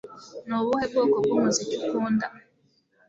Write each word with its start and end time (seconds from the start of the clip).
Ni 0.47 0.53
ubuhe 0.59 0.85
bwoko 0.91 1.15
bwumuziki 1.23 1.75
ukunda 1.81 2.25